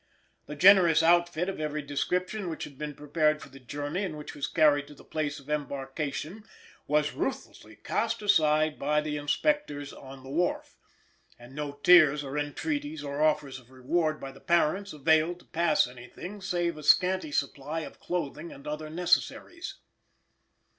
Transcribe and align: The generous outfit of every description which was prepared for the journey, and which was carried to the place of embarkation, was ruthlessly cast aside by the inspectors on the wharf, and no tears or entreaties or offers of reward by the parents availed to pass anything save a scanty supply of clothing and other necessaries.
The 0.47 0.55
generous 0.55 1.03
outfit 1.03 1.47
of 1.47 1.59
every 1.59 1.83
description 1.83 2.49
which 2.49 2.65
was 2.65 2.93
prepared 2.95 3.39
for 3.39 3.49
the 3.49 3.59
journey, 3.59 4.03
and 4.03 4.17
which 4.17 4.33
was 4.33 4.47
carried 4.47 4.87
to 4.87 4.95
the 4.95 5.03
place 5.03 5.39
of 5.39 5.47
embarkation, 5.47 6.43
was 6.87 7.13
ruthlessly 7.13 7.75
cast 7.75 8.23
aside 8.23 8.79
by 8.79 9.01
the 9.01 9.17
inspectors 9.17 9.93
on 9.93 10.23
the 10.23 10.29
wharf, 10.31 10.75
and 11.37 11.53
no 11.53 11.73
tears 11.73 12.23
or 12.23 12.35
entreaties 12.35 13.03
or 13.03 13.21
offers 13.21 13.59
of 13.59 13.69
reward 13.69 14.19
by 14.19 14.31
the 14.31 14.41
parents 14.41 14.91
availed 14.91 15.37
to 15.41 15.45
pass 15.45 15.85
anything 15.87 16.41
save 16.41 16.79
a 16.79 16.81
scanty 16.83 17.31
supply 17.31 17.81
of 17.81 17.99
clothing 17.99 18.51
and 18.51 18.65
other 18.65 18.89
necessaries. 18.89 19.75